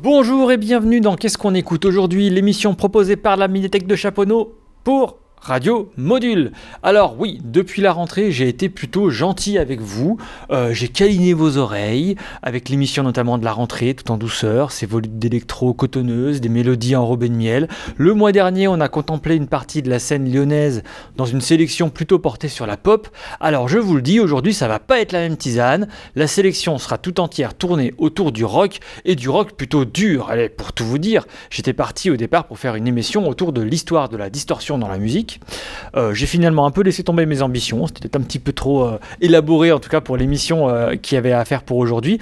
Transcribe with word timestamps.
Bonjour 0.00 0.52
et 0.52 0.58
bienvenue 0.58 1.00
dans 1.00 1.16
Qu'est-ce 1.16 1.36
qu'on 1.36 1.56
écoute? 1.56 1.84
Aujourd'hui, 1.84 2.30
l'émission 2.30 2.76
proposée 2.76 3.16
par 3.16 3.36
la 3.36 3.48
Médiathèque 3.48 3.88
de 3.88 3.96
Chaponneau 3.96 4.54
pour 4.84 5.18
Radio 5.40 5.90
Module. 5.96 6.52
Alors 6.82 7.16
oui, 7.18 7.40
depuis 7.44 7.80
la 7.80 7.92
rentrée, 7.92 8.32
j'ai 8.32 8.48
été 8.48 8.68
plutôt 8.68 9.10
gentil 9.10 9.58
avec 9.58 9.80
vous. 9.80 10.18
Euh, 10.50 10.72
j'ai 10.72 10.88
câliné 10.88 11.32
vos 11.32 11.56
oreilles 11.56 12.16
avec 12.42 12.68
l'émission 12.68 13.02
notamment 13.02 13.38
de 13.38 13.44
la 13.44 13.52
rentrée, 13.52 13.94
tout 13.94 14.10
en 14.10 14.16
douceur, 14.16 14.72
ces 14.72 14.86
volutes 14.86 15.18
d'électro 15.18 15.72
cotonneuses, 15.74 16.40
des 16.40 16.48
mélodies 16.48 16.96
enrobées 16.96 17.28
de 17.28 17.34
miel. 17.34 17.68
Le 17.96 18.14
mois 18.14 18.32
dernier, 18.32 18.68
on 18.68 18.80
a 18.80 18.88
contemplé 18.88 19.36
une 19.36 19.46
partie 19.46 19.82
de 19.82 19.90
la 19.90 19.98
scène 19.98 20.30
lyonnaise 20.32 20.82
dans 21.16 21.26
une 21.26 21.40
sélection 21.40 21.90
plutôt 21.90 22.18
portée 22.18 22.48
sur 22.48 22.66
la 22.66 22.76
pop. 22.76 23.08
Alors 23.40 23.68
je 23.68 23.78
vous 23.78 23.94
le 23.94 24.02
dis, 24.02 24.20
aujourd'hui, 24.20 24.54
ça 24.54 24.68
va 24.68 24.78
pas 24.78 25.00
être 25.00 25.12
la 25.12 25.20
même 25.20 25.36
tisane. 25.36 25.88
La 26.14 26.26
sélection 26.26 26.78
sera 26.78 26.98
tout 26.98 27.20
entière 27.20 27.54
tournée 27.54 27.94
autour 27.98 28.32
du 28.32 28.44
rock 28.44 28.80
et 29.04 29.14
du 29.14 29.28
rock 29.28 29.52
plutôt 29.52 29.84
dur. 29.84 30.30
Allez, 30.30 30.48
pour 30.48 30.72
tout 30.72 30.84
vous 30.84 30.98
dire, 30.98 31.26
j'étais 31.50 31.72
parti 31.72 32.10
au 32.10 32.16
départ 32.16 32.46
pour 32.46 32.58
faire 32.58 32.74
une 32.74 32.86
émission 32.86 33.28
autour 33.28 33.52
de 33.52 33.62
l'histoire 33.62 34.08
de 34.08 34.16
la 34.16 34.30
distorsion 34.30 34.78
dans 34.78 34.88
la 34.88 34.98
musique 34.98 35.27
euh, 35.96 36.14
j'ai 36.14 36.26
finalement 36.26 36.66
un 36.66 36.70
peu 36.70 36.82
laissé 36.82 37.02
tomber 37.02 37.26
mes 37.26 37.42
ambitions, 37.42 37.86
c'était 37.86 38.16
un 38.16 38.20
petit 38.20 38.38
peu 38.38 38.52
trop 38.52 38.84
euh, 38.84 38.98
élaboré 39.20 39.72
en 39.72 39.78
tout 39.78 39.88
cas 39.88 40.00
pour 40.00 40.16
l'émission 40.16 40.68
euh, 40.68 40.96
qui 40.96 41.16
avait 41.16 41.32
à 41.32 41.44
faire 41.44 41.62
pour 41.62 41.78
aujourd'hui. 41.78 42.18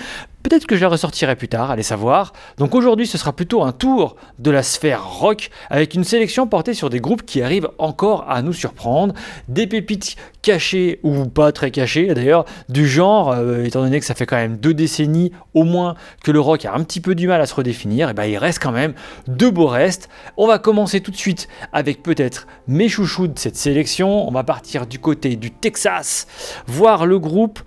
Peut-être 0.48 0.66
que 0.68 0.76
je 0.76 0.82
la 0.82 0.88
ressortirai 0.88 1.34
plus 1.34 1.48
tard, 1.48 1.72
allez 1.72 1.82
savoir. 1.82 2.32
Donc 2.56 2.76
aujourd'hui, 2.76 3.08
ce 3.08 3.18
sera 3.18 3.32
plutôt 3.32 3.64
un 3.64 3.72
tour 3.72 4.14
de 4.38 4.52
la 4.52 4.62
sphère 4.62 5.04
rock 5.04 5.50
avec 5.70 5.94
une 5.94 6.04
sélection 6.04 6.46
portée 6.46 6.72
sur 6.72 6.88
des 6.88 7.00
groupes 7.00 7.24
qui 7.26 7.42
arrivent 7.42 7.68
encore 7.78 8.30
à 8.30 8.42
nous 8.42 8.52
surprendre, 8.52 9.12
des 9.48 9.66
pépites 9.66 10.14
cachées 10.42 11.00
ou 11.02 11.24
pas 11.24 11.50
très 11.50 11.72
cachées 11.72 12.14
d'ailleurs, 12.14 12.44
du 12.68 12.86
genre, 12.86 13.32
euh, 13.32 13.64
étant 13.64 13.80
donné 13.82 13.98
que 13.98 14.06
ça 14.06 14.14
fait 14.14 14.24
quand 14.24 14.36
même 14.36 14.56
deux 14.56 14.72
décennies 14.72 15.32
au 15.52 15.64
moins 15.64 15.96
que 16.22 16.30
le 16.30 16.38
rock 16.38 16.64
a 16.64 16.74
un 16.74 16.84
petit 16.84 17.00
peu 17.00 17.16
du 17.16 17.26
mal 17.26 17.40
à 17.40 17.46
se 17.46 17.54
redéfinir, 17.56 18.10
et 18.10 18.14
ben 18.14 18.26
il 18.26 18.38
reste 18.38 18.62
quand 18.62 18.70
même 18.70 18.94
deux 19.26 19.50
beaux 19.50 19.66
restes. 19.66 20.08
On 20.36 20.46
va 20.46 20.60
commencer 20.60 21.00
tout 21.00 21.10
de 21.10 21.16
suite 21.16 21.48
avec 21.72 22.04
peut-être 22.04 22.46
mes 22.68 22.88
chouchous 22.88 23.26
de 23.26 23.36
cette 23.36 23.56
sélection. 23.56 24.28
On 24.28 24.30
va 24.30 24.44
partir 24.44 24.86
du 24.86 25.00
côté 25.00 25.34
du 25.34 25.50
Texas, 25.50 26.28
voir 26.68 27.04
le 27.04 27.18
groupe. 27.18 27.58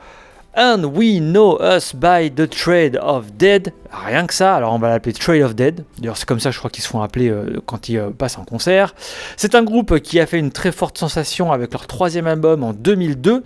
And 0.56 0.84
we 0.96 1.20
know 1.20 1.58
us 1.60 1.94
by 1.94 2.30
the 2.30 2.50
trade 2.50 2.98
of 3.02 3.38
dead. 3.38 3.72
Rien 3.92 4.26
que 4.26 4.34
ça, 4.34 4.56
alors 4.56 4.74
on 4.74 4.80
va 4.80 4.90
l'appeler 4.90 5.14
Trade 5.14 5.42
of 5.42 5.56
Dead. 5.56 5.84
D'ailleurs, 5.98 6.18
c'est 6.18 6.28
comme 6.28 6.40
ça, 6.40 6.52
je 6.52 6.58
crois 6.58 6.70
qu'ils 6.70 6.84
se 6.84 6.90
font 6.90 7.02
appeler 7.02 7.30
euh, 7.30 7.60
quand 7.66 7.90
ils 7.90 7.98
euh, 7.98 8.10
passent 8.10 8.38
en 8.38 8.46
concert. 8.46 8.94
C'est 9.38 9.56
un 9.56 9.64
groupe 9.64 10.00
qui 10.00 10.20
a 10.20 10.26
fait 10.26 10.40
une 10.40 10.52
très 10.52 10.72
forte 10.72 10.98
sensation 10.98 11.52
avec 11.52 11.72
leur 11.72 11.88
troisième 11.88 12.28
album 12.28 12.64
en 12.64 12.74
2002. 12.74 13.44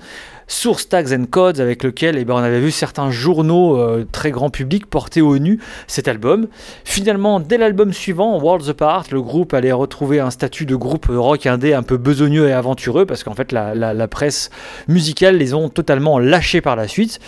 Source 0.48 0.90
Tags 0.90 1.14
and 1.14 1.26
Codes, 1.30 1.60
avec 1.60 1.84
lequel 1.84 2.18
eh 2.18 2.26
ben, 2.26 2.36
on 2.36 2.38
avait 2.38 2.60
vu 2.60 2.72
certains 2.72 3.12
journaux 3.12 3.78
euh, 3.78 4.06
très 4.12 4.32
grand 4.32 4.50
public 4.50 4.86
porter 4.86 5.22
au 5.22 5.38
nu 5.38 5.60
cet 5.88 6.08
album. 6.08 6.48
Finalement, 6.84 7.40
dès 7.40 7.58
l'album 7.58 7.94
suivant, 7.94 8.38
Worlds 8.40 8.70
Apart, 8.70 9.06
le 9.12 9.22
groupe 9.22 9.54
allait 9.54 9.72
retrouver 9.72 10.20
un 10.20 10.30
statut 10.30 10.66
de 10.66 10.76
groupe 10.76 11.08
rock 11.10 11.46
indé 11.46 11.74
un 11.74 11.84
peu 11.84 11.98
besogneux 11.98 12.48
et 12.48 12.54
aventureux, 12.54 13.06
parce 13.06 13.24
qu'en 13.24 13.34
fait 13.34 13.52
la, 13.52 14.08
presse 14.08 14.50
musicale 14.88 15.38
les 15.38 15.54
ont 15.54 15.70
totalement 15.70 16.20
lâchés 16.20 16.62
par 16.62 16.76
la 16.76 16.88
suite. 16.88 17.20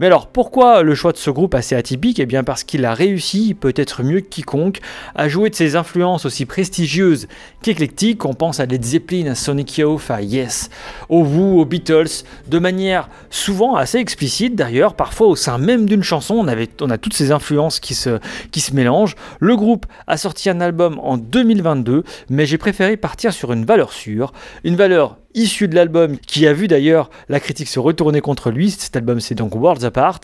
Mais 0.00 0.06
alors, 0.06 0.26
pourquoi 0.26 0.82
le 0.82 0.94
choix 0.94 1.12
de 1.12 1.18
ce 1.18 1.30
groupe 1.30 1.54
assez 1.54 1.74
atypique? 1.74 2.18
Eh 2.18 2.26
bien 2.26 2.44
parce 2.44 2.64
qu'il 2.64 2.84
a 2.84 2.94
réussi, 2.94 3.54
peut-être 3.54 4.02
mieux 4.02 4.20
que 4.20 4.28
quiconque, 4.28 4.80
à 5.14 5.28
jouer 5.28 5.50
de 5.50 5.54
ses 5.54 5.76
influences 5.76 6.24
aussi 6.24 6.46
prestigieuses 6.46 7.28
qu'éclectiques. 7.62 8.24
On 8.24 8.34
pense 8.34 8.60
à 8.60 8.66
Led 8.66 8.84
Zeppelin, 8.84 9.26
à 9.26 9.34
Sonic 9.34 9.78
Youth, 9.78 10.10
à 10.10 10.22
Yes, 10.22 10.70
aux 11.08 11.24
Who, 11.24 11.60
aux 11.60 11.64
Beatles, 11.64 12.24
manière 12.58 13.08
souvent 13.30 13.74
assez 13.76 13.98
explicite 13.98 14.54
d'ailleurs, 14.54 14.94
parfois 14.94 15.26
au 15.26 15.36
sein 15.36 15.58
même 15.58 15.86
d'une 15.86 16.02
chanson, 16.02 16.34
on, 16.34 16.48
avait, 16.48 16.68
on 16.80 16.90
a 16.90 16.98
toutes 16.98 17.14
ces 17.14 17.32
influences 17.32 17.80
qui 17.80 17.94
se, 17.94 18.18
qui 18.50 18.60
se 18.60 18.74
mélangent. 18.74 19.16
Le 19.40 19.56
groupe 19.56 19.86
a 20.06 20.16
sorti 20.16 20.50
un 20.50 20.60
album 20.60 20.98
en 21.02 21.16
2022, 21.16 22.04
mais 22.30 22.46
j'ai 22.46 22.58
préféré 22.58 22.96
partir 22.96 23.32
sur 23.32 23.52
une 23.52 23.64
valeur 23.64 23.92
sûre, 23.92 24.32
une 24.64 24.76
valeur 24.76 25.18
issue 25.34 25.68
de 25.68 25.74
l'album 25.74 26.18
qui 26.18 26.46
a 26.46 26.52
vu 26.52 26.68
d'ailleurs 26.68 27.10
la 27.28 27.40
critique 27.40 27.68
se 27.68 27.80
retourner 27.80 28.20
contre 28.20 28.50
lui. 28.50 28.70
Cet 28.70 28.96
album 28.96 29.20
c'est 29.20 29.34
donc 29.34 29.54
Worlds 29.54 29.84
Apart. 29.84 30.20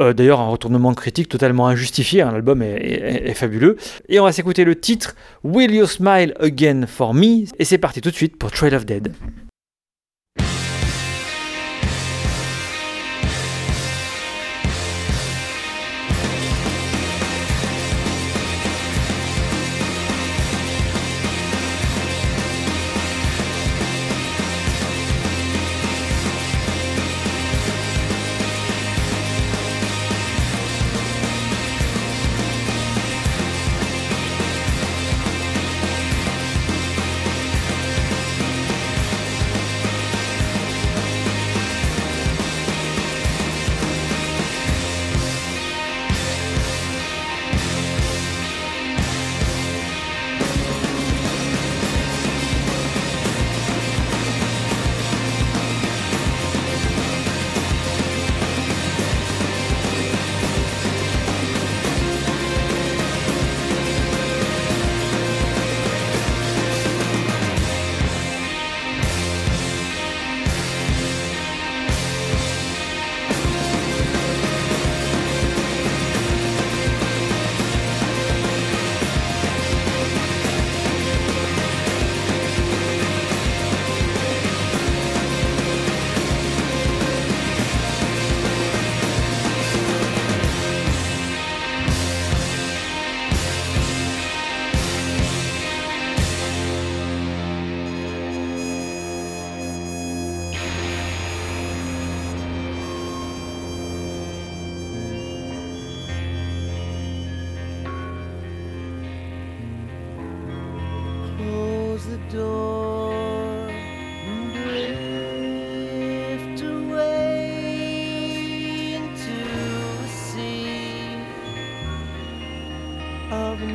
Euh, 0.00 0.12
d'ailleurs 0.12 0.40
un 0.40 0.48
retournement 0.48 0.90
de 0.90 0.96
critique 0.96 1.28
totalement 1.28 1.68
injustifié, 1.68 2.22
hein. 2.22 2.30
l'album 2.32 2.62
est, 2.62 2.76
est, 2.76 3.34
fabuleux. 3.34 3.76
Et 4.08 4.18
on 4.20 4.24
va 4.24 4.32
s'écouter 4.32 4.64
le 4.64 4.78
titre 4.78 5.14
Will 5.42 5.74
You 5.74 5.86
Smile 5.86 6.34
Again 6.40 6.86
For 6.86 7.14
Me? 7.14 7.44
Et 7.58 7.64
c'est 7.64 7.78
parti 7.78 8.00
tout 8.00 8.10
de 8.10 8.16
suite 8.16 8.36
pour 8.36 8.50
Trail 8.50 8.74
of 8.74 8.86
Dead. 8.86 9.12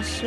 是 0.10 0.26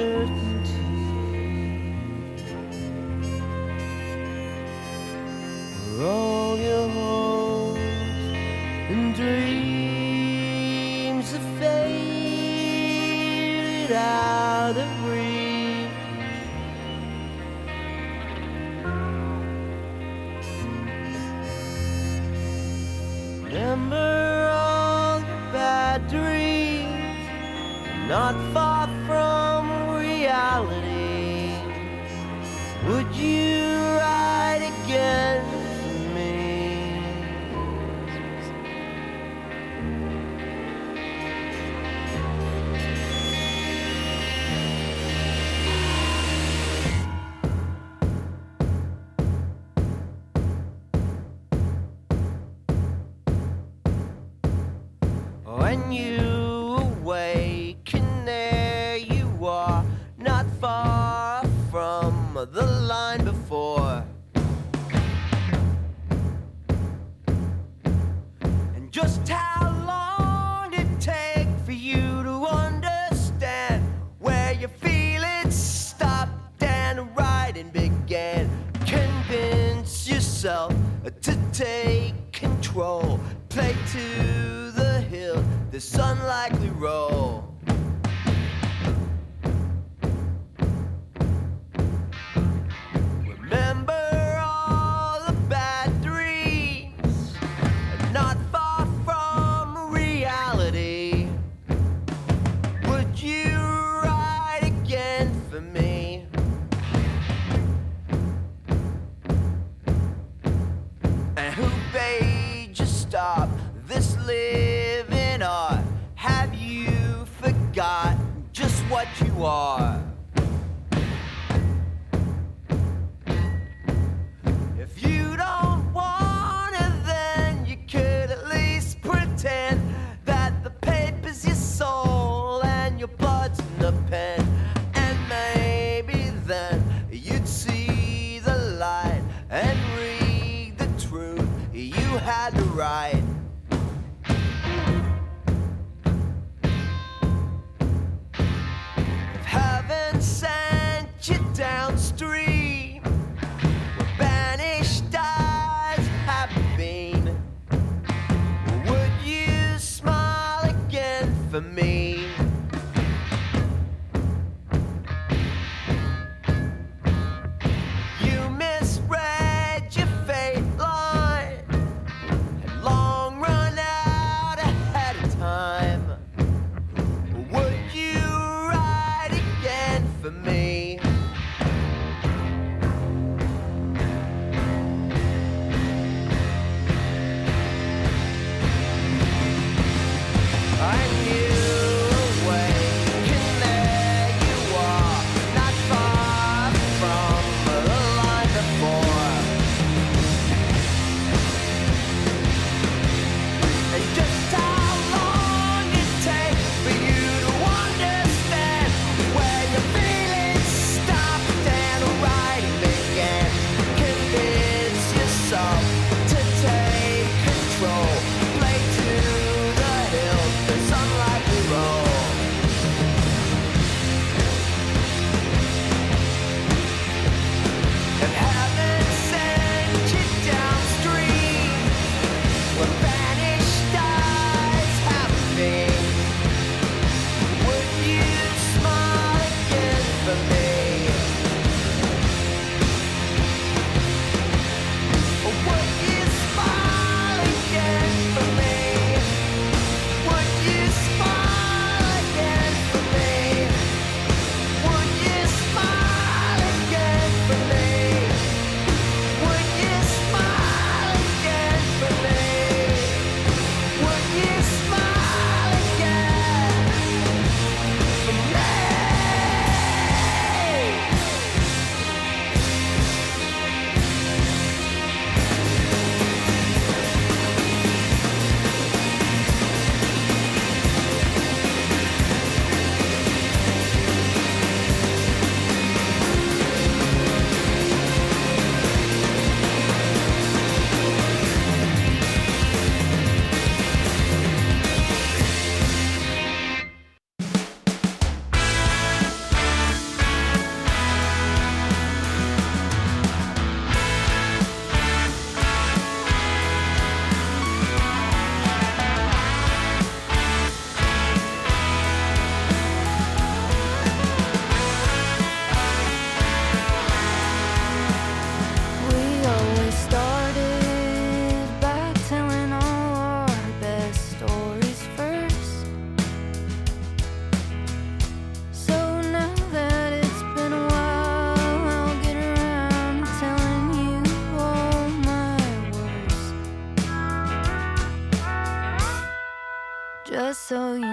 so 340.72 340.94
you 340.94 341.11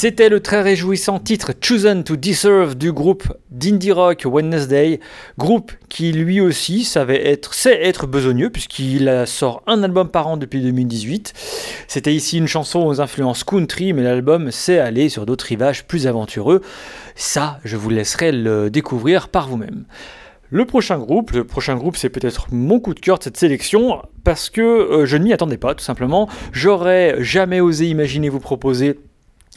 C'était 0.00 0.30
le 0.30 0.40
très 0.40 0.62
réjouissant 0.62 1.18
titre 1.18 1.52
Chosen 1.60 2.04
to 2.04 2.16
Deserve 2.16 2.74
du 2.74 2.90
groupe 2.90 3.24
d'indie 3.50 3.92
rock 3.92 4.22
Wednesday, 4.24 4.98
groupe 5.36 5.72
qui 5.90 6.12
lui 6.12 6.40
aussi 6.40 6.84
savait 6.84 7.28
être, 7.28 7.52
sait 7.52 7.84
être 7.84 8.06
besogneux 8.06 8.48
puisqu'il 8.48 9.24
sort 9.26 9.62
un 9.66 9.82
album 9.82 10.08
par 10.08 10.26
an 10.26 10.38
depuis 10.38 10.62
2018. 10.62 11.34
C'était 11.86 12.14
ici 12.14 12.38
une 12.38 12.48
chanson 12.48 12.86
aux 12.86 13.02
influences 13.02 13.44
country, 13.44 13.92
mais 13.92 14.02
l'album 14.02 14.50
sait 14.50 14.78
aller 14.78 15.10
sur 15.10 15.26
d'autres 15.26 15.44
rivages 15.44 15.84
plus 15.84 16.06
aventureux. 16.06 16.62
Ça, 17.14 17.58
je 17.64 17.76
vous 17.76 17.90
laisserai 17.90 18.32
le 18.32 18.70
découvrir 18.70 19.28
par 19.28 19.48
vous-même. 19.48 19.84
Le 20.48 20.64
prochain 20.64 20.98
groupe, 20.98 21.32
le 21.32 21.44
prochain 21.44 21.76
groupe, 21.76 21.98
c'est 21.98 22.08
peut-être 22.08 22.46
mon 22.52 22.80
coup 22.80 22.94
de 22.94 23.00
cœur 23.00 23.18
de 23.18 23.24
cette 23.24 23.36
sélection 23.36 24.00
parce 24.24 24.48
que 24.48 24.62
euh, 24.62 25.04
je 25.04 25.18
ne 25.18 25.24
m'y 25.24 25.34
attendais 25.34 25.58
pas, 25.58 25.74
tout 25.74 25.84
simplement. 25.84 26.26
J'aurais 26.52 27.22
jamais 27.22 27.60
osé 27.60 27.86
imaginer 27.86 28.30
vous 28.30 28.40
proposer 28.40 28.98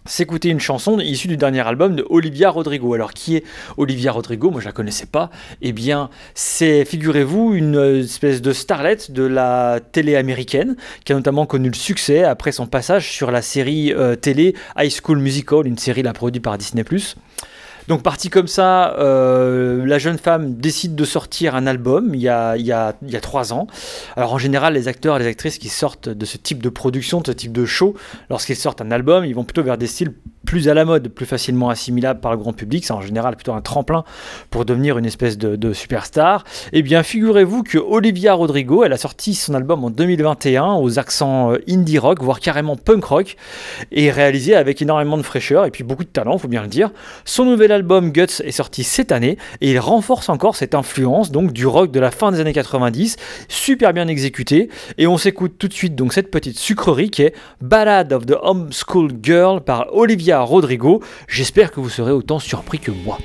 s'écouter 0.05 0.50
une 0.50 0.60
chanson 0.60 1.00
issue 1.00 1.27
du 1.27 1.38
dernier 1.38 1.65
album 1.67 1.95
de 1.95 2.05
Olivia 2.10 2.50
Rodrigo. 2.50 2.93
Alors 2.93 3.13
qui 3.13 3.38
est 3.38 3.43
Olivia 3.77 4.12
Rodrigo? 4.12 4.51
Moi 4.51 4.62
je 4.62 4.65
la 4.65 4.72
connaissais 4.72 5.05
pas. 5.05 5.29
Eh 5.62 5.72
bien 5.72 6.10
c'est, 6.33 6.86
figurez-vous, 6.86 7.53
une 7.53 8.00
espèce 8.03 8.41
de 8.41 8.53
starlet 8.53 8.98
de 9.10 9.24
la 9.24 9.79
télé 9.91 10.15
américaine 10.15 10.75
qui 11.05 11.13
a 11.13 11.15
notamment 11.15 11.45
connu 11.45 11.69
le 11.69 11.75
succès 11.75 12.24
après 12.24 12.51
son 12.51 12.67
passage 12.67 13.12
sur 13.12 13.31
la 13.31 13.41
série 13.41 13.93
euh, 13.93 14.15
télé 14.15 14.55
High 14.77 14.91
School 14.91 15.19
Musical, 15.19 15.67
une 15.67 15.77
série 15.77 16.03
là 16.03 16.13
produite 16.13 16.43
par 16.43 16.57
Disney+. 16.57 16.83
Donc 17.88 18.02
partie 18.02 18.30
comme 18.30 18.48
ça, 18.48 18.96
euh, 18.98 19.86
la 19.86 20.00
jeune 20.00 20.18
femme 20.18 20.56
décide 20.56 20.96
de 20.96 21.06
sortir 21.06 21.56
un 21.56 21.68
album 21.68 22.16
il 22.16 22.22
y, 22.22 22.30
a, 22.30 22.56
il, 22.58 22.66
y 22.66 22.72
a, 22.72 22.96
il 23.02 23.12
y 23.12 23.16
a 23.16 23.22
trois 23.22 23.54
ans. 23.54 23.68
Alors 24.16 24.34
en 24.34 24.38
général, 24.38 24.74
les 24.74 24.88
acteurs 24.88 25.18
et 25.18 25.20
les 25.20 25.28
actrices 25.28 25.58
qui 25.58 25.70
sortent 25.70 26.10
de 26.10 26.25
ce 26.25 26.38
type 26.38 26.62
de 26.63 26.70
production, 26.70 27.22
de 27.22 27.28
ce 27.28 27.32
type 27.32 27.52
de 27.52 27.66
show, 27.66 27.96
lorsqu'ils 28.30 28.56
sortent 28.56 28.82
un 28.82 28.92
album, 28.92 29.25
ils 29.25 29.36
vont 29.36 29.44
plutôt 29.44 29.63
vers 29.63 29.78
des 29.78 29.88
styles 29.88 30.13
plus 30.46 30.70
à 30.70 30.74
la 30.74 30.86
mode, 30.86 31.08
plus 31.08 31.26
facilement 31.26 31.70
assimilables 31.70 32.20
par 32.20 32.32
le 32.32 32.38
grand 32.38 32.54
public. 32.54 32.86
C'est 32.86 32.94
en 32.94 33.02
général 33.02 33.36
plutôt 33.36 33.54
un 33.54 33.62
tremplin 33.62 34.04
pour 34.50 34.66
devenir 34.66 34.98
une 34.98 35.06
espèce 35.06 35.38
de, 35.38 35.56
de 35.56 35.74
superstar. 35.74 36.44
Eh 36.72 36.82
bien, 36.82 37.04
figurez-vous 37.04 37.64
que 37.64 37.78
Olivia 37.78 38.34
Rodrigo, 38.34 38.84
elle 38.84 38.94
a 38.94 38.98
sorti 38.98 39.36
son 39.36 39.54
album 39.54 39.84
en 39.84 39.90
2021 39.90 40.74
aux 40.76 41.00
accents 41.00 41.54
euh, 41.54 41.58
indie 41.70 41.98
rock, 41.98 42.22
voire 42.22 42.40
carrément 42.40 42.76
punk 42.76 43.04
rock, 43.06 43.36
et 43.92 44.12
réalisé 44.12 44.56
avec 44.56 44.82
énormément 44.82 45.18
de 45.18 45.24
fraîcheur 45.24 45.66
et 45.66 45.72
puis 45.72 45.84
beaucoup 45.84 46.04
de 46.04 46.10
talent, 46.10 46.38
faut 46.38 46.48
bien 46.48 46.62
le 46.62 46.68
dire. 46.68 46.92
Son 47.26 47.46
nouvel 47.46 47.72
album 47.72 48.12
Guts 48.12 48.42
est 48.44 48.52
sorti 48.52 48.84
cette 48.84 49.12
année 49.12 49.38
et 49.62 49.72
il 49.72 49.80
renforce 49.80 50.30
encore 50.30 50.56
cette 50.56 50.76
influence 50.76 51.32
donc 51.32 51.54
du 51.54 51.66
rock 51.66 51.92
de 51.92 52.00
la 52.00 52.12
fin 52.12 52.32
des 52.32 52.40
années 52.40 52.54
90, 52.54 53.18
super 53.48 53.94
bien 53.94 54.08
exécuté. 54.08 54.70
Et 54.98 55.08
on 55.08 55.18
s'écoute 55.18 55.54
tout 55.58 55.68
de 55.68 55.74
suite 55.74 55.96
donc 55.96 56.14
cette 56.14 56.32
petite 56.32 56.58
sucrerie 56.58 57.10
qui 57.10 57.24
est 57.24 57.34
Ballad 57.62 58.12
of 58.14 58.26
the 58.26 58.36
Homeschool 58.42 59.12
Girl 59.22 59.62
par 59.62 59.88
Olivia 59.94 60.33
Rodrigo. 60.42 61.02
J'espère 61.28 61.72
que 61.72 61.80
vous 61.80 61.90
serez 61.90 62.12
autant 62.12 62.40
surpris 62.40 62.80
que 62.80 62.92
moi. 62.92 63.18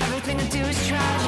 Everything 0.00 0.40
I 0.40 0.46
do 0.48 0.60
is 0.60 0.86
tragic. 0.86 1.25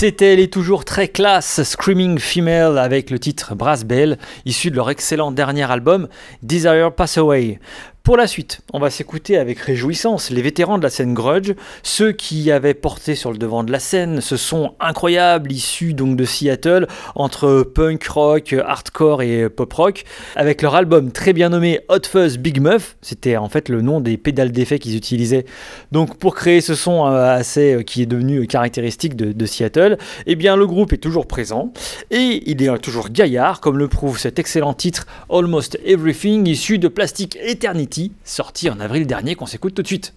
C'était 0.00 0.34
les 0.34 0.48
toujours 0.48 0.86
très 0.86 1.08
classe 1.08 1.62
Screaming 1.62 2.18
Female 2.18 2.78
avec 2.78 3.10
le 3.10 3.18
titre 3.18 3.54
Brass 3.54 3.84
Bell, 3.84 4.16
issu 4.46 4.70
de 4.70 4.76
leur 4.76 4.88
excellent 4.88 5.30
dernier 5.30 5.70
album 5.70 6.08
Desire 6.42 6.90
Pass 6.90 7.18
Away. 7.18 7.60
Pour 8.02 8.16
la 8.16 8.26
suite, 8.26 8.62
on 8.72 8.78
va 8.78 8.88
s'écouter 8.88 9.36
avec 9.36 9.58
réjouissance 9.58 10.30
les 10.30 10.40
vétérans 10.40 10.78
de 10.78 10.82
la 10.82 10.88
scène 10.88 11.12
grudge, 11.12 11.52
ceux 11.82 12.12
qui 12.12 12.50
avaient 12.50 12.72
porté 12.72 13.14
sur 13.14 13.30
le 13.30 13.36
devant 13.36 13.62
de 13.62 13.70
la 13.70 13.78
scène 13.78 14.22
ce 14.22 14.38
son 14.38 14.72
incroyable 14.80 15.52
issu 15.52 15.92
donc 15.92 16.16
de 16.16 16.24
Seattle 16.24 16.86
entre 17.14 17.62
punk 17.62 18.02
rock, 18.04 18.54
hardcore 18.54 19.20
et 19.20 19.50
pop 19.50 19.70
rock, 19.74 20.04
avec 20.34 20.62
leur 20.62 20.76
album 20.76 21.12
très 21.12 21.34
bien 21.34 21.50
nommé 21.50 21.80
Hot 21.90 22.06
Fuzz 22.10 22.38
Big 22.38 22.58
Muff, 22.62 22.96
c'était 23.02 23.36
en 23.36 23.50
fait 23.50 23.68
le 23.68 23.82
nom 23.82 24.00
des 24.00 24.16
pédales 24.16 24.50
d'effet 24.50 24.78
qu'ils 24.78 24.96
utilisaient. 24.96 25.44
Donc 25.92 26.16
pour 26.16 26.34
créer 26.34 26.62
ce 26.62 26.74
son 26.74 27.06
euh, 27.06 27.34
assez 27.34 27.74
euh, 27.74 27.82
qui 27.82 28.00
est 28.00 28.06
devenu 28.06 28.46
caractéristique 28.46 29.14
de, 29.14 29.32
de 29.32 29.46
Seattle. 29.46 29.98
Eh 30.26 30.36
bien 30.36 30.56
le 30.56 30.66
groupe 30.66 30.94
est 30.94 30.98
toujours 30.98 31.26
présent. 31.26 31.70
Et 32.10 32.42
il 32.46 32.62
est 32.62 32.78
toujours 32.78 33.10
gaillard 33.10 33.60
comme 33.60 33.76
le 33.76 33.88
prouve 33.88 34.18
cet 34.18 34.38
excellent 34.38 34.72
titre 34.72 35.06
Almost 35.28 35.78
Everything 35.84 36.46
issu 36.48 36.78
de 36.78 36.88
Plastic 36.88 37.36
Eternity 37.42 37.89
sorti 38.24 38.70
en 38.70 38.80
avril 38.80 39.06
dernier 39.06 39.34
qu'on 39.34 39.46
s'écoute 39.46 39.74
tout 39.74 39.82
de 39.82 39.86
suite. 39.86 40.14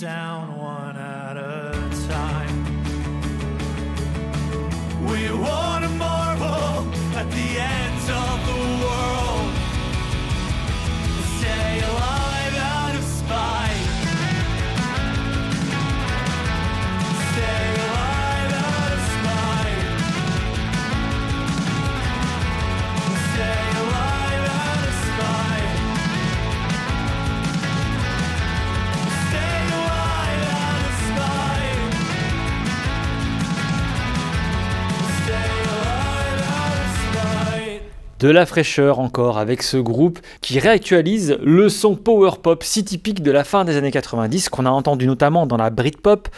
Down 0.00 0.56
one 0.56 0.96
at 0.96 1.19
De 38.20 38.28
la 38.28 38.44
fraîcheur 38.44 38.98
encore 38.98 39.38
avec 39.38 39.62
ce 39.62 39.78
groupe 39.78 40.18
qui 40.42 40.58
réactualise 40.58 41.38
le 41.42 41.70
son 41.70 41.96
power 41.96 42.32
pop 42.42 42.62
si 42.62 42.84
typique 42.84 43.22
de 43.22 43.30
la 43.30 43.44
fin 43.44 43.64
des 43.64 43.78
années 43.78 43.90
90 43.90 44.50
qu'on 44.50 44.66
a 44.66 44.70
entendu 44.70 45.06
notamment 45.06 45.46
dans 45.46 45.56
la 45.56 45.70
Britpop 45.70 46.28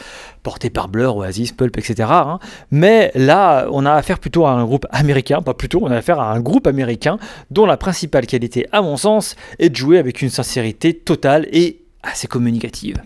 portée 0.45 0.71
par 0.71 0.87
Blur, 0.87 1.17
Oasis, 1.17 1.51
Pulp, 1.51 1.77
etc. 1.77 2.09
hein. 2.13 2.39
Mais 2.71 3.11
là, 3.17 3.67
on 3.73 3.85
a 3.85 3.95
affaire 3.95 4.21
plutôt 4.21 4.47
à 4.47 4.53
un 4.53 4.65
groupe 4.65 4.87
américain, 4.91 5.43
pas 5.43 5.55
plutôt, 5.55 5.81
on 5.83 5.91
a 5.91 5.97
affaire 5.97 6.21
à 6.21 6.33
un 6.33 6.39
groupe 6.39 6.69
américain 6.69 7.19
dont 7.51 7.67
la 7.67 7.77
principale 7.77 8.27
qualité, 8.27 8.69
à 8.71 8.81
mon 8.81 8.97
sens, 8.97 9.35
est 9.59 9.71
de 9.71 9.75
jouer 9.75 9.99
avec 9.99 10.23
une 10.23 10.31
sincérité 10.31 10.95
totale 10.95 11.49
et 11.51 11.83
assez 12.05 12.29
communicative. 12.29 13.03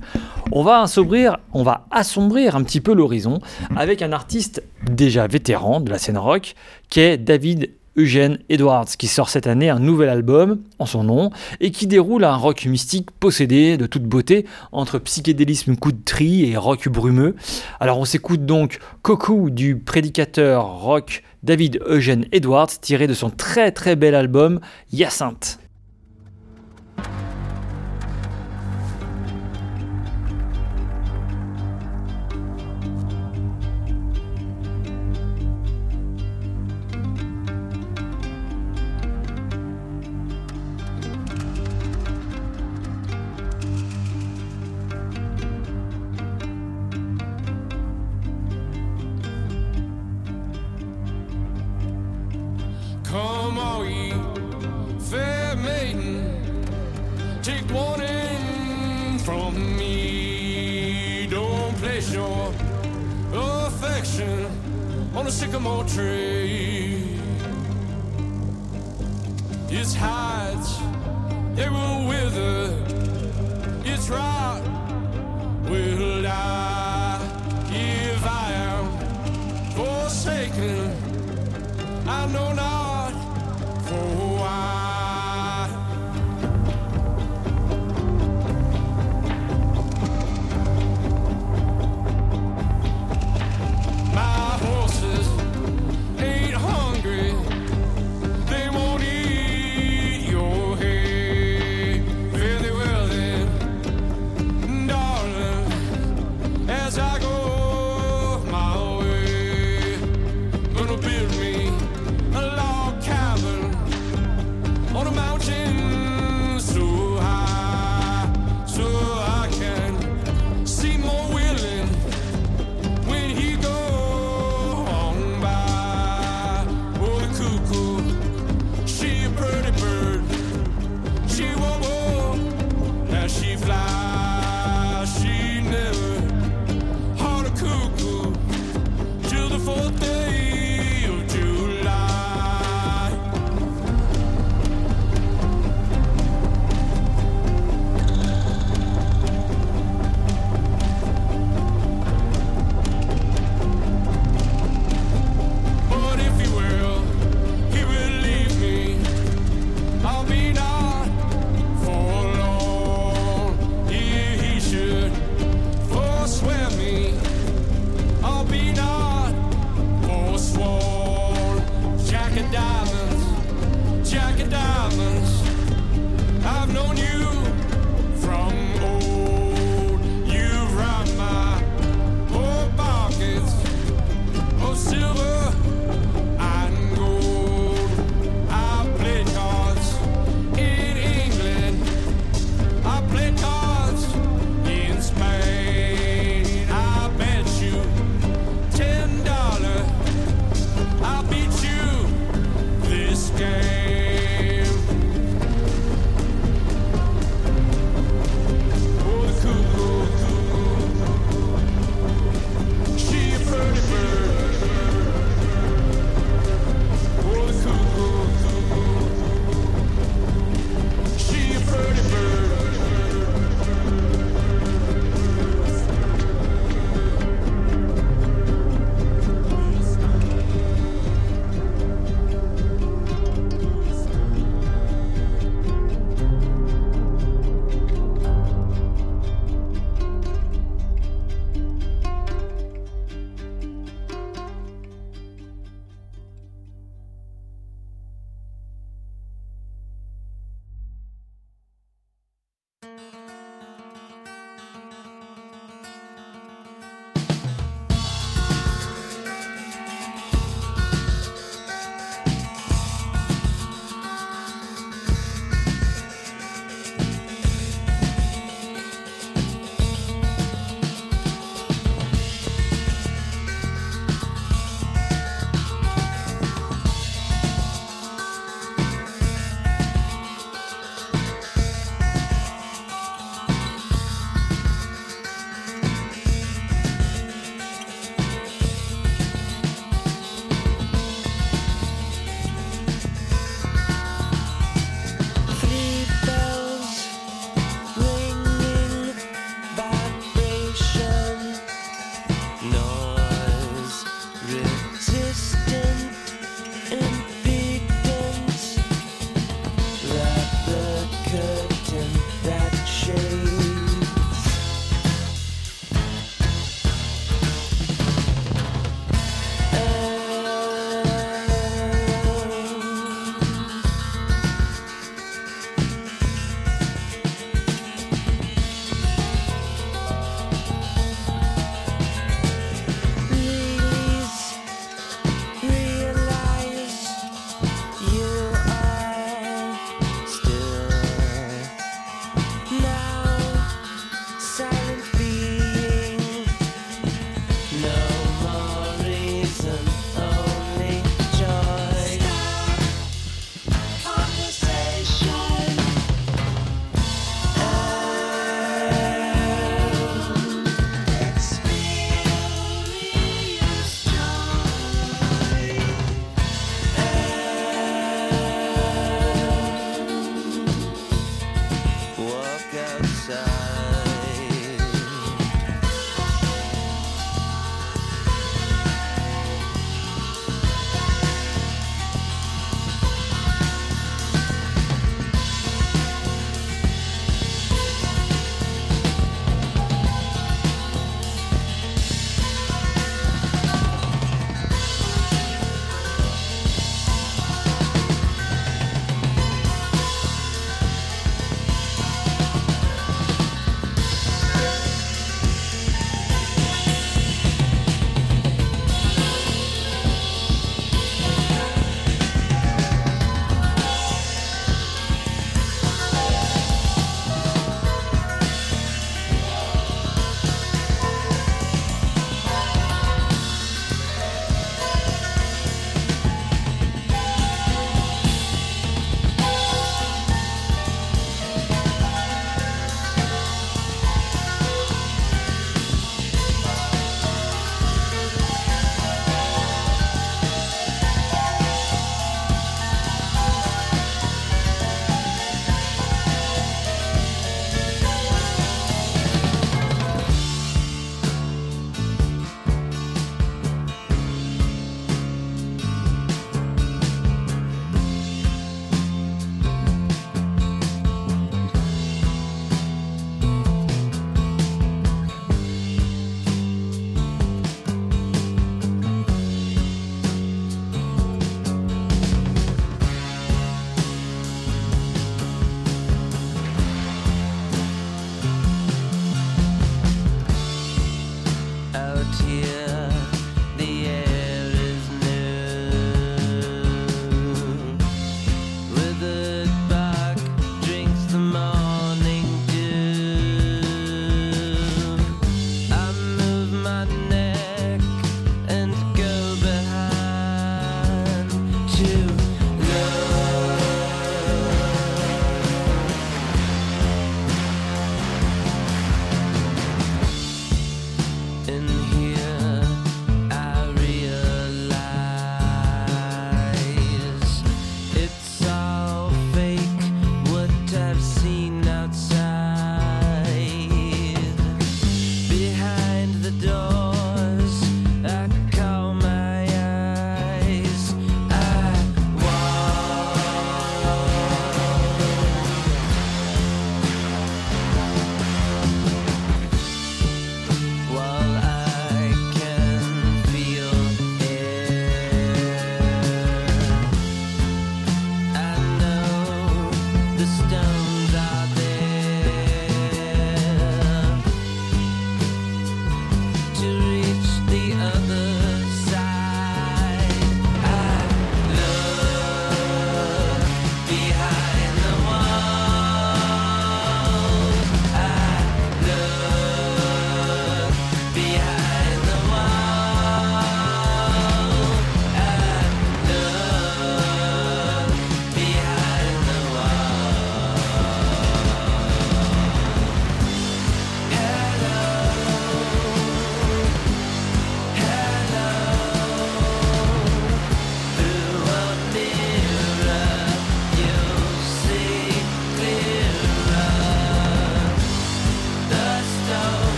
On 0.52 0.62
va 0.62 0.82
assombrir, 0.82 1.38
on 1.54 1.62
va 1.62 1.86
assombrir 1.90 2.56
un 2.56 2.62
petit 2.62 2.82
peu 2.82 2.92
l'horizon 2.92 3.40
avec 3.74 4.02
un 4.02 4.12
artiste 4.12 4.62
déjà 4.90 5.26
vétéran 5.26 5.80
de 5.80 5.90
la 5.90 5.96
scène 5.96 6.18
rock 6.18 6.54
qui 6.90 7.00
est 7.00 7.16
David 7.16 7.70
Eugene 7.96 8.38
Edwards 8.48 8.86
qui 8.98 9.06
sort 9.06 9.28
cette 9.28 9.46
année 9.46 9.70
un 9.70 9.78
nouvel 9.78 10.08
album 10.08 10.60
en 10.78 10.86
son 10.86 11.04
nom 11.04 11.30
et 11.60 11.70
qui 11.70 11.86
déroule 11.86 12.24
un 12.24 12.36
rock 12.36 12.66
mystique 12.66 13.10
possédé 13.10 13.76
de 13.76 13.86
toute 13.86 14.04
beauté 14.04 14.46
entre 14.72 14.98
psychédélisme 14.98 15.76
coup 15.76 15.92
de 15.92 16.04
tri 16.04 16.50
et 16.50 16.56
rock 16.56 16.88
brumeux. 16.88 17.36
Alors 17.80 17.98
on 17.98 18.04
s'écoute 18.04 18.44
donc 18.46 18.78
Coco 19.02 19.50
du 19.50 19.76
prédicateur 19.76 20.66
rock 20.66 21.22
David 21.42 21.80
Eugene 21.86 22.26
Edwards 22.32 22.80
tiré 22.80 23.06
de 23.06 23.14
son 23.14 23.30
très 23.30 23.72
très 23.72 23.96
bel 23.96 24.14
album 24.14 24.60
Hyacinthe. 24.92 25.58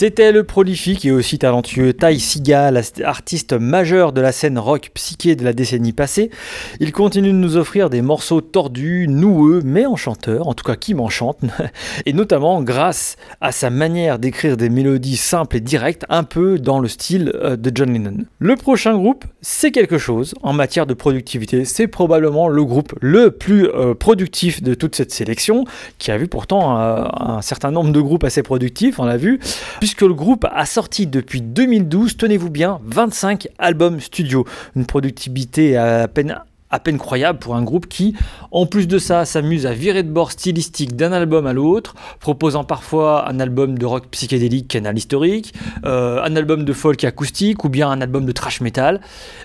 C'était 0.00 0.30
le 0.30 0.44
prolifique 0.44 1.04
et 1.06 1.10
aussi 1.10 1.40
talentueux 1.40 1.92
Ty 1.92 2.20
Seagal, 2.20 2.80
artiste 3.02 3.52
majeur 3.52 4.12
de 4.12 4.20
la 4.20 4.30
scène 4.30 4.56
rock 4.56 4.92
psyché 4.94 5.34
de 5.34 5.42
la 5.42 5.52
décennie 5.52 5.92
passée. 5.92 6.30
Il 6.78 6.92
continue 6.92 7.32
de 7.32 7.32
nous 7.32 7.56
offrir 7.56 7.90
des 7.90 8.00
morceaux 8.00 8.40
tordus, 8.40 9.08
noueux, 9.08 9.60
mais 9.64 9.86
enchanteurs, 9.86 10.46
en 10.46 10.54
tout 10.54 10.62
cas 10.62 10.76
qui 10.76 10.94
m'enchantent, 10.94 11.40
et 12.06 12.12
notamment 12.12 12.62
grâce 12.62 13.16
à 13.40 13.50
sa 13.50 13.70
manière 13.70 14.20
d'écrire 14.20 14.56
des 14.56 14.68
mélodies 14.68 15.16
simples 15.16 15.56
et 15.56 15.60
directes, 15.60 16.04
un 16.08 16.22
peu 16.22 16.60
dans 16.60 16.78
le 16.78 16.86
style 16.86 17.32
euh, 17.34 17.56
de 17.56 17.72
John 17.74 17.92
Lennon. 17.92 18.18
Le 18.38 18.54
prochain 18.54 18.96
groupe, 18.96 19.24
c'est 19.40 19.72
quelque 19.72 19.98
chose 19.98 20.32
en 20.44 20.52
matière 20.52 20.86
de 20.86 20.94
productivité. 20.94 21.64
C'est 21.64 21.88
probablement 21.88 22.46
le 22.46 22.64
groupe 22.64 22.94
le 23.00 23.32
plus 23.32 23.66
euh, 23.66 23.94
productif 23.94 24.62
de 24.62 24.74
toute 24.74 24.94
cette 24.94 25.10
sélection, 25.10 25.64
qui 25.98 26.12
a 26.12 26.18
vu 26.18 26.28
pourtant 26.28 26.78
euh, 26.78 27.04
un 27.16 27.42
certain 27.42 27.72
nombre 27.72 27.90
de 27.90 28.00
groupes 28.00 28.22
assez 28.22 28.44
productifs, 28.44 29.00
on 29.00 29.04
l'a 29.04 29.16
vu, 29.16 29.40
puisque 29.88 30.02
le 30.02 30.12
groupe 30.12 30.46
a 30.52 30.66
sorti 30.66 31.06
depuis 31.06 31.40
2012, 31.40 32.18
tenez-vous 32.18 32.50
bien, 32.50 32.78
25 32.84 33.48
albums 33.56 34.00
studio. 34.00 34.44
Une 34.76 34.84
productivité 34.84 35.78
à 35.78 36.08
peine 36.08 36.98
croyable 36.98 37.38
pour 37.38 37.56
un 37.56 37.62
groupe 37.62 37.86
qui, 37.86 38.14
en 38.50 38.66
plus 38.66 38.86
de 38.86 38.98
ça, 38.98 39.24
s'amuse 39.24 39.64
à 39.64 39.72
virer 39.72 40.02
de 40.02 40.10
bord 40.10 40.30
stylistique 40.30 40.94
d'un 40.94 41.12
album 41.12 41.46
à 41.46 41.54
l'autre, 41.54 41.94
proposant 42.20 42.64
parfois 42.64 43.30
un 43.30 43.40
album 43.40 43.78
de 43.78 43.86
rock 43.86 44.08
psychédélique 44.10 44.68
canal 44.68 44.98
historique, 44.98 45.54
euh, 45.86 46.22
un 46.22 46.36
album 46.36 46.66
de 46.66 46.72
folk 46.74 47.02
acoustique 47.04 47.64
ou 47.64 47.70
bien 47.70 47.88
un 47.88 48.02
album 48.02 48.26
de 48.26 48.32
trash 48.32 48.60
metal. 48.60 49.00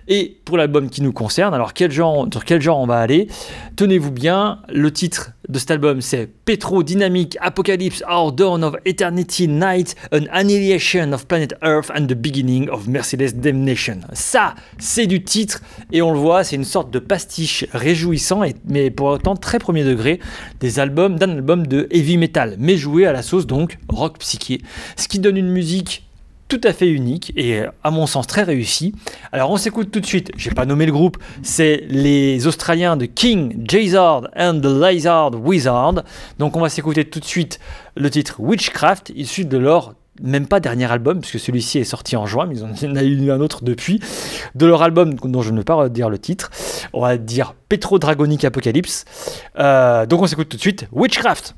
Et 0.10 0.41
pour 0.44 0.58
l'album 0.58 0.89
qui 0.89 1.02
nous 1.02 1.14
concerne, 1.14 1.54
alors 1.54 1.74
quel 1.74 1.89
genre, 1.89 2.28
sur 2.30 2.44
quel 2.44 2.62
genre 2.62 2.80
on 2.80 2.86
va 2.86 3.00
aller? 3.00 3.30
Tenez-vous 3.78 4.12
bien, 4.12 4.60
le 4.68 4.91
titre 4.91 5.32
de 5.50 5.60
cet 5.60 5.72
album 5.72 6.02
c'est 6.02 6.28
Petro 6.46 6.84
Dynamic 6.84 7.38
Apocalypse 7.41 8.04
Our 8.10 8.32
Dawn 8.32 8.64
of 8.64 8.76
Eternity 8.86 9.48
Night, 9.48 9.96
An 10.12 10.26
Annihilation 10.32 11.12
of 11.12 11.26
Planet 11.28 11.54
Earth 11.64 11.91
and 11.96 12.08
the 12.08 12.14
Beginning 12.14 12.70
of 12.70 12.88
Merciless 12.88 13.36
Damnation. 13.36 14.00
Ça, 14.14 14.56
c'est 14.78 15.08
du 15.08 15.24
titre 15.24 15.62
et 15.91 16.02
on 16.02 16.12
le 16.14 16.20
voit, 16.20 16.44
c'est 16.44 16.56
une 16.56 16.64
sorte 16.64 16.91
de 16.91 17.00
pastiche 17.00 17.66
réjouissant, 17.74 18.41
mais 18.68 18.89
pour 18.89 19.08
autant 19.08 19.36
très 19.36 19.60
premier 19.60 19.84
degré, 19.84 20.20
des 20.60 20.80
albums 20.80 21.18
d'un 21.18 21.32
album 21.32 21.68
de 21.68 21.88
heavy 21.91 22.18
metal, 22.18 22.56
mais 22.60 22.78
joué 22.78 23.06
à 23.06 23.12
la 23.12 23.22
sauce 23.22 23.46
donc 23.46 23.78
rock 23.89 24.20
psyché, 24.20 24.62
ce 24.96 25.08
qui 25.08 25.20
donne 25.20 25.38
une 25.38 25.50
musique 25.50 26.03
tout 26.54 26.68
à 26.68 26.72
fait 26.72 26.88
unique 26.88 27.34
et 27.36 27.64
à 27.84 27.89
mon 27.89 28.06
sens 28.06 28.28
très 28.28 28.43
réussie. 28.43 28.93
Alors 29.32 29.49
on 29.49 29.58
s'écoute 29.58 29.89
tout 29.89 29.99
de 29.99 30.06
suite, 30.06 30.32
j'ai 30.38 30.51
pas 30.51 30.68
nommé 30.68 30.86
le 30.86 30.91
groupe, 30.91 31.18
c'est 31.41 31.84
les 31.89 32.45
Australiens 32.45 32.95
de 32.95 33.06
King, 33.06 33.66
Jazard 33.68 34.28
and 34.38 34.60
the 34.62 34.68
Lizard 34.68 35.32
Wizard. 35.34 36.04
Donc 36.38 36.56
on 36.56 36.62
va 36.62 36.70
s'écouter 36.70 37.06
tout 37.06 37.20
de 37.20 37.26
suite 37.26 37.60
le 37.97 38.08
titre 38.12 38.36
Witchcraft, 38.38 39.12
issu 39.16 39.45
de 39.45 39.58
leur 39.58 39.95
même 40.22 40.45
pas 40.45 40.60
dernier 40.60 40.91
album, 40.91 41.22
puisque 41.22 41.39
celui-ci 41.39 41.80
est 41.80 41.86
sorti 41.86 42.16
en 42.16 42.28
juin, 42.28 42.45
mais 42.45 42.58
ils 42.58 42.64
en 42.64 42.70
ont 42.72 43.01
eu 43.01 43.32
un 43.32 43.41
autre 43.41 43.64
depuis, 43.64 43.99
de 44.54 44.68
leur 44.68 44.84
album 44.84 45.16
dont 45.16 45.41
je 45.41 45.49
ne 45.49 45.58
vais 45.58 45.64
pas 45.64 45.89
dire 45.89 46.12
le 46.12 46.20
titre, 46.20 46.51
on 46.93 47.01
va 47.01 47.18
dire 47.18 47.56
Petro 47.68 47.97
Dragonic 47.97 48.45
Apocalypse. 48.45 49.06
Euh, 49.58 50.06
donc 50.06 50.22
on 50.22 50.28
s'écoute 50.28 50.49
tout 50.49 50.58
de 50.58 50.62
suite 50.62 50.86
Witchcraft. 50.91 51.56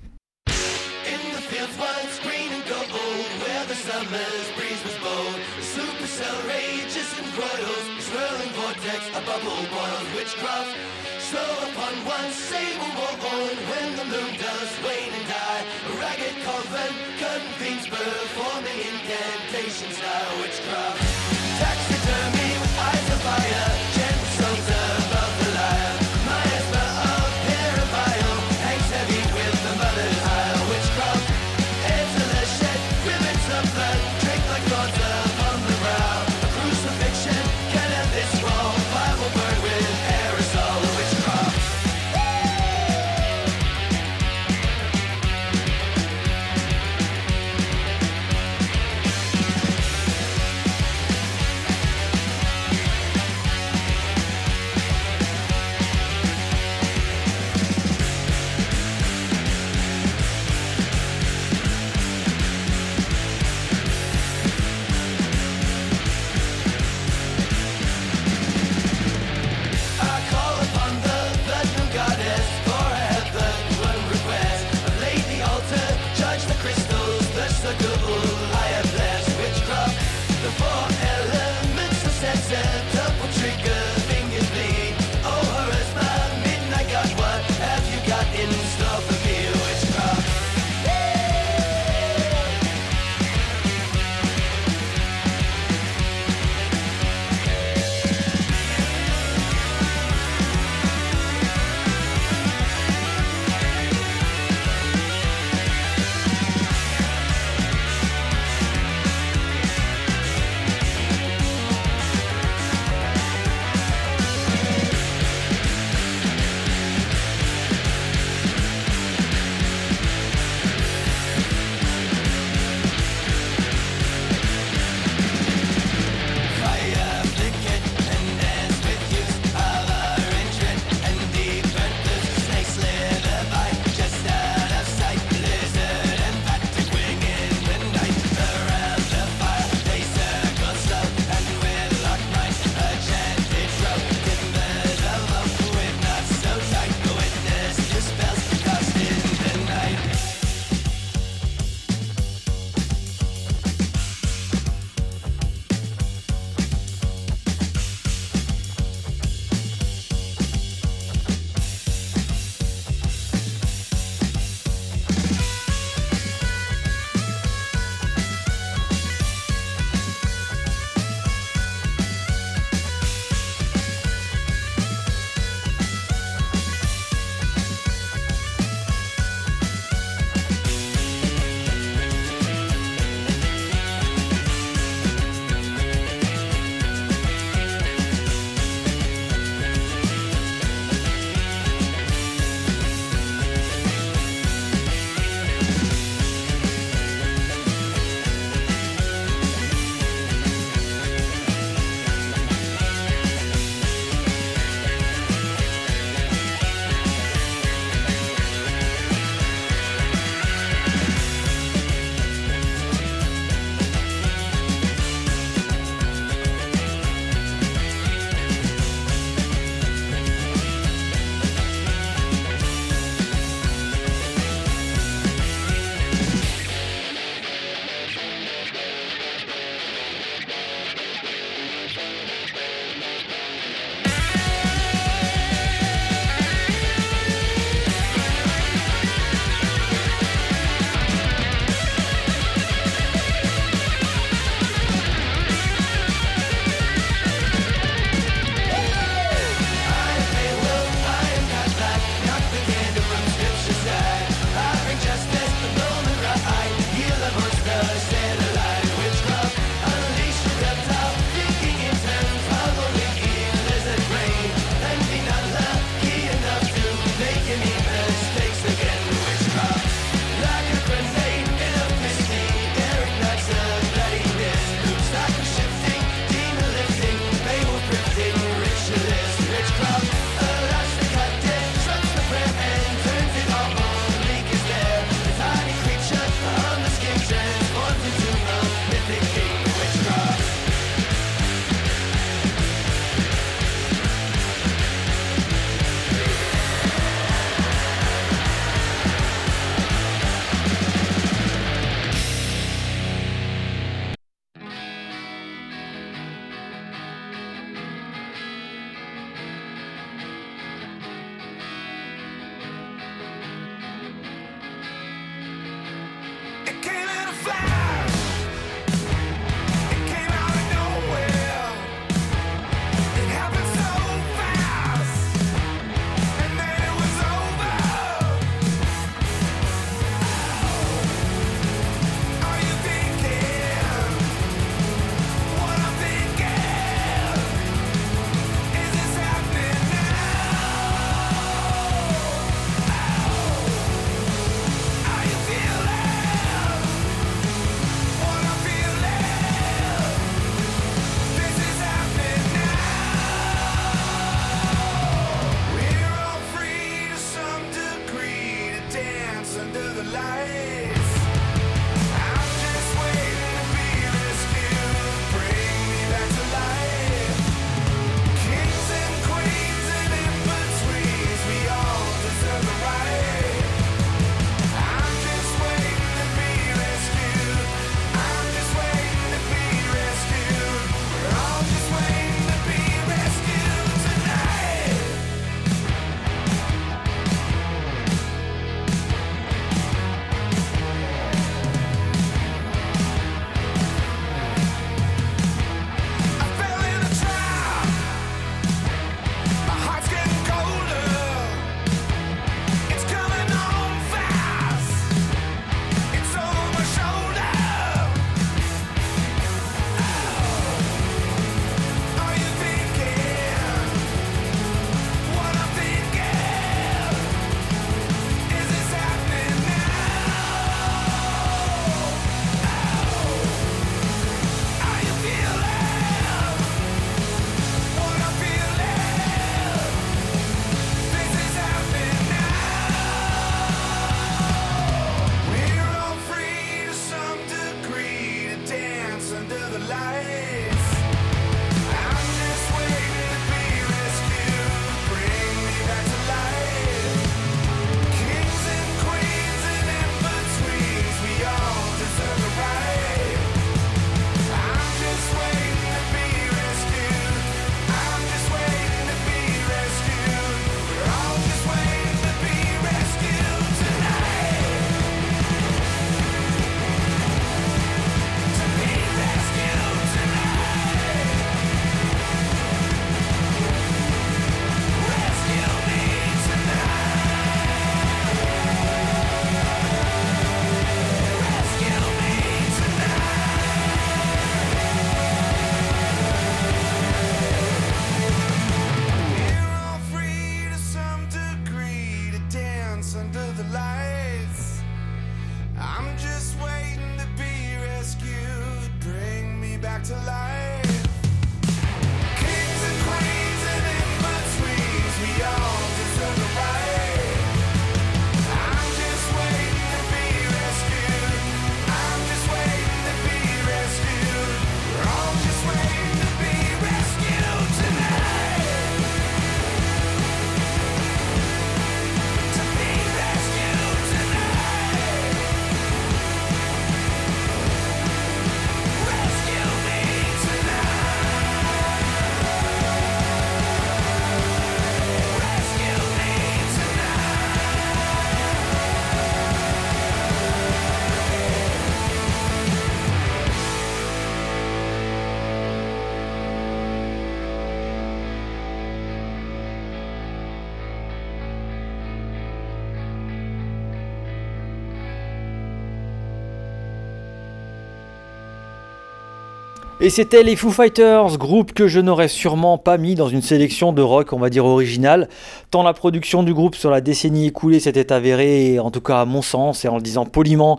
Et 560.06 560.12
c'était 560.12 560.44
les 560.44 560.56
Foo 560.56 560.70
Fighters, 560.70 561.36
groupe 561.40 561.74
que 561.74 561.88
je 561.88 562.00
n'aurais 562.00 562.28
sûrement 562.28 562.78
pas 562.78 563.00
mis 563.00 563.16
dans 563.16 563.28
une 563.28 563.42
sélection 563.42 563.92
de 563.92 564.04
rock, 564.04 564.34
on 564.34 564.38
va 564.38 564.52
dire 564.52 564.64
originale, 564.64 565.30
tant 565.72 565.82
la 565.82 565.94
production 565.94 566.44
du 566.44 566.54
groupe 566.54 566.76
sur 566.76 566.92
la 566.92 567.02
décennie 567.02 567.48
écoulée 567.48 567.80
s'était 567.80 568.14
avérée, 568.14 568.78
en 568.78 568.92
tout 568.92 569.02
cas 569.02 569.22
à 569.22 569.26
mon 569.26 569.42
sens, 569.42 569.84
et 569.84 569.88
en 569.88 569.96
le 569.96 570.04
disant 570.04 570.26
poliment, 570.28 570.78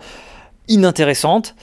inintéressante, 0.68 1.54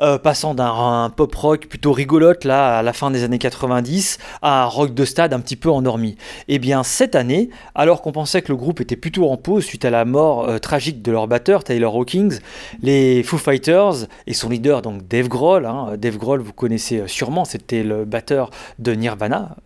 euh, 0.00 0.18
passant 0.18 0.54
d'un 0.54 0.72
un 0.72 1.10
pop 1.10 1.34
rock 1.34 1.66
plutôt 1.66 1.92
rigolote 1.92 2.44
là 2.44 2.78
à 2.78 2.82
la 2.82 2.92
fin 2.92 3.10
des 3.10 3.24
années 3.24 3.38
90 3.38 4.18
à 4.42 4.64
un 4.64 4.66
rock 4.66 4.94
de 4.94 5.04
stade 5.04 5.32
un 5.32 5.40
petit 5.40 5.56
peu 5.56 5.70
endormi. 5.70 6.16
Et 6.48 6.58
bien 6.58 6.82
cette 6.82 7.14
année, 7.14 7.50
alors 7.74 8.02
qu'on 8.02 8.12
pensait 8.12 8.42
que 8.42 8.50
le 8.50 8.56
groupe 8.56 8.80
était 8.80 8.96
plutôt 8.96 9.30
en 9.30 9.36
pause 9.36 9.64
suite 9.64 9.84
à 9.84 9.90
la 9.90 10.04
mort 10.04 10.48
euh, 10.48 10.58
tragique 10.58 11.02
de 11.02 11.12
leur 11.12 11.28
batteur 11.28 11.64
Taylor 11.64 11.94
Hawkins, 11.94 12.38
les 12.82 13.22
Foo 13.22 13.38
Fighters 13.38 14.06
et 14.26 14.34
son 14.34 14.48
leader 14.48 14.82
donc 14.82 15.06
Dave 15.06 15.28
Grohl, 15.28 15.66
hein, 15.66 15.94
Dave 15.98 16.16
Grohl 16.16 16.40
vous 16.40 16.52
connaissez 16.52 17.00
euh, 17.00 17.06
sûrement, 17.06 17.44
c'était 17.44 17.82
le 17.82 18.04
batteur 18.04 18.50
de 18.78 18.92
Nirvana 18.92 19.56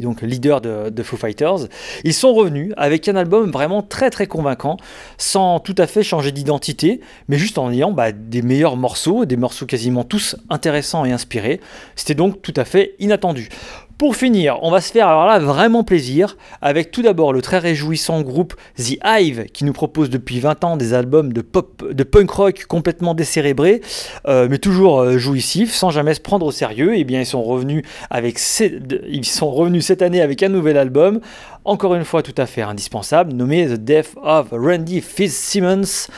donc 0.00 0.22
leader 0.22 0.60
de, 0.60 0.90
de 0.90 1.02
Foo 1.02 1.16
Fighters, 1.16 1.68
ils 2.04 2.14
sont 2.14 2.32
revenus 2.32 2.72
avec 2.76 3.08
un 3.08 3.16
album 3.16 3.50
vraiment 3.50 3.82
très 3.82 4.10
très 4.10 4.26
convaincant, 4.26 4.76
sans 5.18 5.60
tout 5.60 5.74
à 5.78 5.86
fait 5.86 6.02
changer 6.02 6.32
d'identité, 6.32 7.00
mais 7.28 7.38
juste 7.38 7.58
en 7.58 7.70
ayant 7.70 7.92
bah, 7.92 8.12
des 8.12 8.42
meilleurs 8.42 8.76
morceaux, 8.76 9.24
des 9.24 9.36
morceaux 9.36 9.66
quasiment 9.66 10.04
tous 10.04 10.36
intéressants 10.50 11.04
et 11.04 11.12
inspirés. 11.12 11.60
C'était 11.96 12.14
donc 12.14 12.42
tout 12.42 12.54
à 12.56 12.64
fait 12.64 12.94
inattendu. 12.98 13.48
Pour 13.96 14.16
finir, 14.16 14.58
on 14.62 14.72
va 14.72 14.80
se 14.80 14.90
faire 14.90 15.06
alors 15.06 15.26
là 15.26 15.38
vraiment 15.38 15.84
plaisir 15.84 16.36
avec 16.60 16.90
tout 16.90 17.00
d'abord 17.00 17.32
le 17.32 17.40
très 17.40 17.58
réjouissant 17.58 18.22
groupe 18.22 18.54
The 18.76 18.98
Hive 19.04 19.44
qui 19.52 19.64
nous 19.64 19.72
propose 19.72 20.10
depuis 20.10 20.40
20 20.40 20.64
ans 20.64 20.76
des 20.76 20.94
albums 20.94 21.32
de 21.32 21.42
pop, 21.42 21.84
de 21.88 22.02
punk 22.02 22.28
rock 22.28 22.64
complètement 22.66 23.14
décérébrés, 23.14 23.82
euh, 24.26 24.48
mais 24.50 24.58
toujours 24.58 24.98
euh, 24.98 25.18
jouissifs, 25.18 25.72
sans 25.72 25.90
jamais 25.90 26.14
se 26.14 26.20
prendre 26.20 26.44
au 26.44 26.50
sérieux. 26.50 26.96
Et 26.96 27.04
bien 27.04 27.20
ils 27.20 27.26
sont 27.26 27.44
revenus 27.44 27.84
ils 28.10 29.24
sont 29.24 29.50
revenus 29.52 29.86
cette 29.86 30.02
année 30.02 30.20
avec 30.20 30.42
un 30.42 30.48
nouvel 30.48 30.76
album, 30.76 31.20
encore 31.64 31.94
une 31.94 32.04
fois 32.04 32.22
tout 32.22 32.34
à 32.36 32.46
fait 32.46 32.62
indispensable, 32.62 33.32
nommé 33.32 33.68
The 33.68 33.74
Death 33.74 34.16
of 34.20 34.48
Randy 34.50 35.02
Fitzsimmons, 35.02 36.08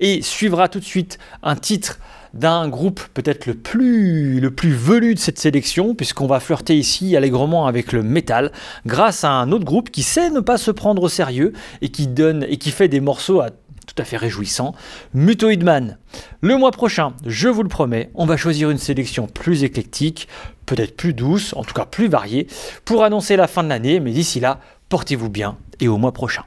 et 0.00 0.22
suivra 0.22 0.68
tout 0.68 0.80
de 0.80 0.84
suite 0.84 1.18
un 1.42 1.56
titre 1.56 1.98
d'un 2.36 2.68
groupe 2.68 3.00
peut-être 3.14 3.46
le 3.46 3.54
plus, 3.54 4.40
le 4.40 4.50
plus 4.50 4.72
velu 4.72 5.14
de 5.14 5.18
cette 5.18 5.38
sélection, 5.38 5.94
puisqu'on 5.94 6.26
va 6.26 6.40
flirter 6.40 6.76
ici 6.76 7.16
allègrement 7.16 7.66
avec 7.66 7.92
le 7.92 8.02
métal, 8.02 8.52
grâce 8.86 9.24
à 9.24 9.30
un 9.30 9.52
autre 9.52 9.64
groupe 9.64 9.90
qui 9.90 10.02
sait 10.02 10.30
ne 10.30 10.40
pas 10.40 10.58
se 10.58 10.70
prendre 10.70 11.02
au 11.02 11.08
sérieux 11.08 11.52
et 11.82 11.88
qui 11.88 12.06
donne 12.06 12.44
et 12.48 12.56
qui 12.56 12.70
fait 12.70 12.88
des 12.88 13.00
morceaux 13.00 13.40
à- 13.40 13.50
tout 13.50 13.94
à 14.02 14.04
fait 14.04 14.16
réjouissants, 14.16 14.74
Mutoid 15.14 15.62
Man. 15.62 15.98
Le 16.40 16.56
mois 16.56 16.72
prochain, 16.72 17.12
je 17.24 17.48
vous 17.48 17.62
le 17.62 17.68
promets, 17.68 18.10
on 18.14 18.26
va 18.26 18.36
choisir 18.36 18.70
une 18.70 18.78
sélection 18.78 19.26
plus 19.28 19.62
éclectique, 19.62 20.26
peut-être 20.66 20.96
plus 20.96 21.14
douce, 21.14 21.54
en 21.56 21.62
tout 21.62 21.72
cas 21.74 21.84
plus 21.86 22.08
variée, 22.08 22.48
pour 22.84 23.04
annoncer 23.04 23.36
la 23.36 23.46
fin 23.46 23.62
de 23.62 23.68
l'année, 23.68 24.00
mais 24.00 24.10
d'ici 24.10 24.40
là, 24.40 24.58
portez-vous 24.88 25.30
bien 25.30 25.56
et 25.78 25.86
au 25.88 25.98
mois 25.98 26.12
prochain. 26.12 26.42